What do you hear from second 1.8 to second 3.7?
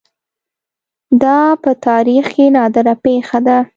تاریخ کې نادره پېښه ده